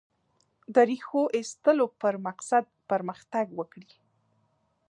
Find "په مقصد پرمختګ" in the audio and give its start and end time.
2.01-3.45